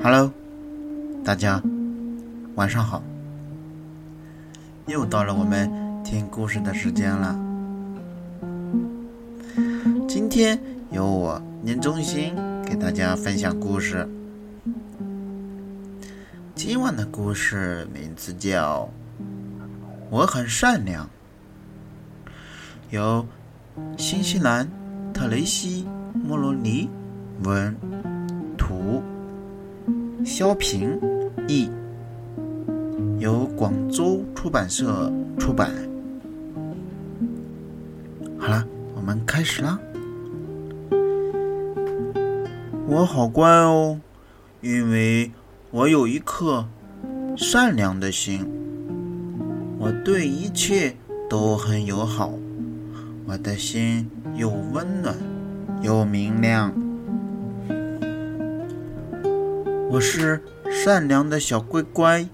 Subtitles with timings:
[0.00, 0.32] Hello，
[1.24, 1.60] 大家
[2.54, 3.02] 晚上好，
[4.86, 5.68] 又到了我们
[6.04, 7.36] 听故事的时间了。
[10.08, 10.56] 今天
[10.92, 12.32] 由我念中心
[12.64, 14.08] 给大家分享故事。
[16.54, 18.88] 今晚的故事名字叫
[20.10, 21.04] 《我很善良》，
[22.90, 23.26] 由
[23.96, 24.68] 新西兰
[25.12, 25.84] 特雷西·
[26.16, 26.88] 莫罗尼
[27.42, 27.74] 文
[28.56, 29.02] 图。
[30.24, 30.98] 萧平
[31.46, 31.70] 译，
[33.18, 35.70] 由广州出版社出版。
[38.38, 38.64] 好了，
[38.94, 39.78] 我们开始啦。
[42.86, 43.98] 我好乖哦，
[44.60, 45.30] 因为
[45.70, 46.66] 我有一颗
[47.36, 48.46] 善良的心。
[49.78, 50.94] 我对一切
[51.30, 52.32] 都很友好，
[53.26, 55.14] 我的心又温暖
[55.82, 56.72] 又明亮。
[59.90, 60.38] 我是
[60.70, 62.28] 善良的小乖乖，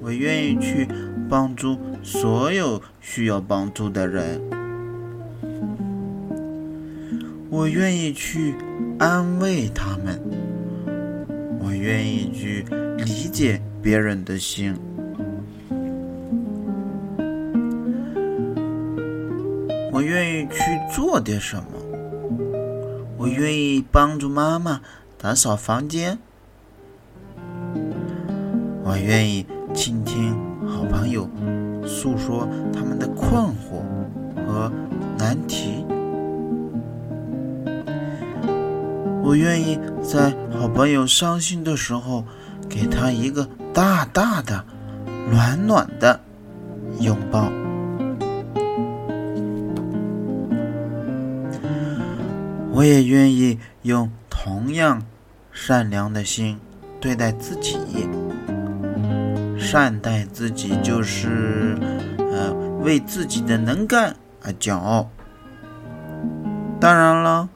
[0.00, 0.88] 我愿意去
[1.28, 4.40] 帮助所有需要帮助的人，
[7.50, 8.54] 我愿意去
[8.98, 10.18] 安慰他们，
[11.60, 12.64] 我愿意去
[12.96, 14.74] 理解别人的心，
[19.92, 21.64] 我愿意去做点什么，
[23.18, 24.80] 我愿意帮助妈妈。
[25.22, 26.18] 打扫房间，
[28.82, 31.30] 我愿意倾听好朋友
[31.86, 33.84] 诉说他们的困惑
[34.44, 34.68] 和
[35.16, 35.86] 难题。
[39.22, 42.24] 我愿意在好朋友伤心的时候，
[42.68, 44.64] 给他一个大大的、
[45.30, 46.18] 暖暖的
[46.98, 47.48] 拥抱。
[52.72, 55.00] 我也愿意用同样。
[55.52, 56.58] 善良的心
[57.00, 57.78] 对待自己，
[59.58, 61.76] 善待自己就是，
[62.18, 65.08] 呃，为自己的能干而骄傲。
[66.80, 67.48] 当然了，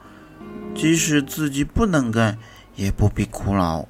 [0.73, 2.37] 即使自己不能干，
[2.75, 3.85] 也不必苦恼。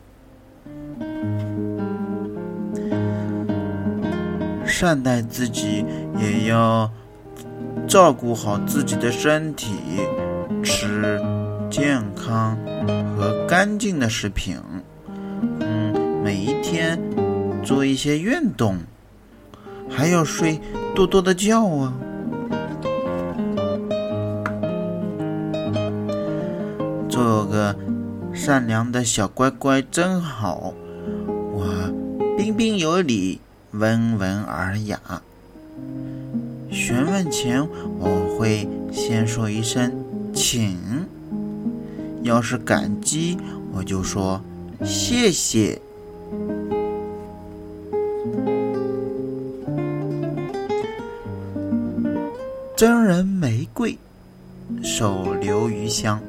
[4.66, 5.86] 善待自己，
[6.18, 6.90] 也要
[7.88, 9.76] 照顾好自己的身体，
[10.64, 11.20] 吃。
[11.78, 12.58] 健康
[13.16, 14.58] 和干净的食品，
[15.60, 15.94] 嗯，
[16.24, 17.00] 每一天
[17.64, 18.78] 做一些运动，
[19.88, 20.60] 还要睡
[20.96, 21.94] 多多的觉啊。
[27.08, 27.76] 做个
[28.34, 30.74] 善良的小乖乖真好，
[31.28, 31.64] 我
[32.36, 33.40] 彬彬有礼，
[33.70, 35.00] 温文尔雅。
[36.72, 37.64] 询问前
[38.00, 39.94] 我会先说一声
[40.34, 40.76] 请。
[42.24, 43.38] 要是感激，
[43.74, 44.42] 我就说
[44.84, 45.82] 谢谢。
[52.76, 53.98] 真人玫瑰，
[54.84, 56.22] 手留余香，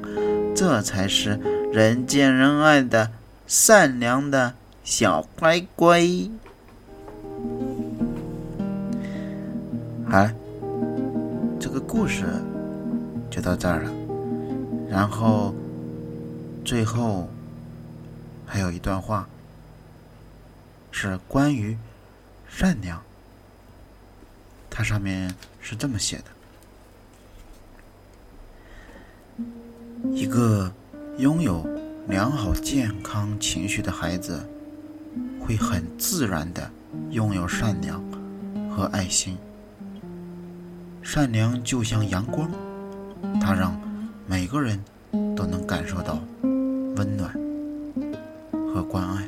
[0.55, 1.39] 这才是
[1.73, 3.11] 人见人爱的
[3.47, 6.01] 善良的小乖乖。
[10.09, 10.27] 好，
[11.61, 12.25] 这个故事
[13.29, 13.91] 就到这儿了，
[14.89, 15.53] 然后。
[16.69, 17.27] 最后
[18.47, 19.27] 还有一段话，
[20.91, 21.75] 是关于
[22.47, 23.03] 善良。
[24.69, 26.25] 它上面是这么写的：
[30.13, 30.71] 一个
[31.17, 31.67] 拥有
[32.07, 34.47] 良好健康情绪的孩子，
[35.41, 36.71] 会很自然的
[37.13, 37.99] 拥有善良
[38.69, 39.39] 和爱心。
[41.03, 42.51] 善良就像阳光，
[43.41, 43.75] 它让
[44.27, 44.79] 每个人
[45.35, 46.19] 都能感受到。
[46.99, 47.33] 温暖
[48.75, 49.25] 和关爱，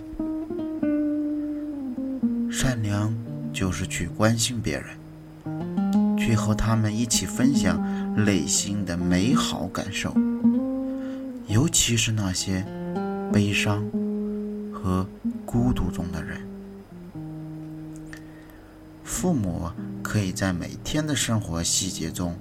[2.50, 3.14] 善良
[3.52, 7.80] 就是去关心别人，去和他们一起分享
[8.24, 10.12] 内心的美好感受，
[11.46, 12.66] 尤其是那些
[13.32, 13.80] 悲伤
[14.72, 15.06] 和
[15.46, 16.40] 孤独中的人。
[19.04, 19.70] 父母
[20.02, 22.36] 可以在每天的生活细节中，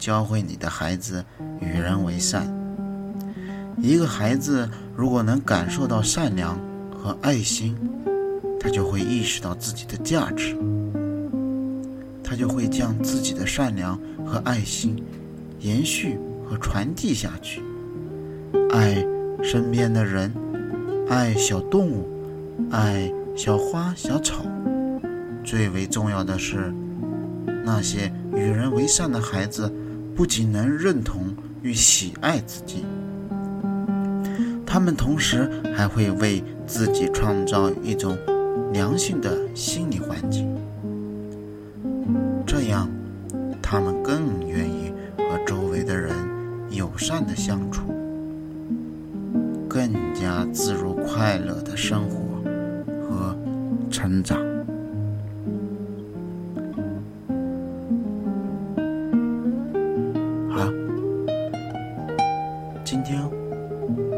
[0.00, 1.24] 教会你的孩子
[1.60, 2.63] 与人为善。
[3.84, 4.66] 一个孩子
[4.96, 6.58] 如果能感受到善良
[6.90, 7.76] 和爱心，
[8.58, 10.56] 他就会意识到自己的价值，
[12.22, 14.96] 他就会将自己的善良和爱心
[15.60, 17.62] 延续和传递下去，
[18.70, 19.04] 爱
[19.42, 20.32] 身边的人，
[21.06, 22.08] 爱小动物，
[22.70, 24.46] 爱小花小草。
[25.44, 26.72] 最为重要的是，
[27.62, 29.70] 那些与人为善的孩子
[30.16, 32.82] 不仅能认同与喜爱自己。
[34.74, 38.18] 他们同时还会为自己创造一种
[38.72, 40.52] 良性的心理环境，
[42.44, 42.90] 这样
[43.62, 46.12] 他们更愿意和周围的人
[46.70, 47.82] 友善的相处，
[49.68, 52.42] 更加自如快乐的生活
[53.08, 53.38] 和
[53.88, 54.53] 成长。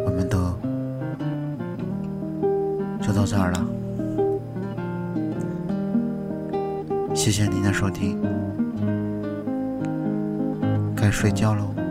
[0.04, 0.38] 我们都
[3.00, 3.66] 就到这儿了，
[7.14, 8.18] 谢谢您的收听，
[10.96, 11.85] 该睡觉喽。